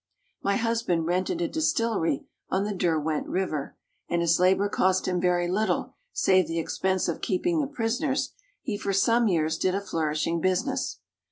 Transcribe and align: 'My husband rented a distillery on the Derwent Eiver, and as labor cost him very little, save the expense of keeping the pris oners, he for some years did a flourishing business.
'My 0.41 0.55
husband 0.55 1.05
rented 1.05 1.41
a 1.41 1.47
distillery 1.47 2.25
on 2.49 2.63
the 2.63 2.73
Derwent 2.73 3.27
Eiver, 3.27 3.73
and 4.09 4.23
as 4.23 4.39
labor 4.39 4.67
cost 4.67 5.07
him 5.07 5.21
very 5.21 5.47
little, 5.47 5.93
save 6.11 6.47
the 6.47 6.57
expense 6.57 7.07
of 7.07 7.21
keeping 7.21 7.61
the 7.61 7.67
pris 7.67 8.01
oners, 8.01 8.29
he 8.63 8.79
for 8.79 8.93
some 8.93 9.27
years 9.27 9.59
did 9.59 9.75
a 9.75 9.79
flourishing 9.81 10.41
business. 10.41 11.01